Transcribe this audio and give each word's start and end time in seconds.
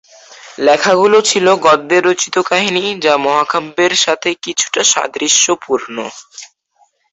লেখাগুলো 0.59 1.17
ছিল 1.29 1.45
গদ্যে 1.65 1.97
রচিত 2.01 2.35
কাহিনী 2.49 2.83
যা 3.03 3.13
মহাকাব্যের 3.25 3.93
সাথে 4.03 4.29
কিছুটা 4.43 4.81
সাদৃশ্যপূর্ণ। 4.91 5.97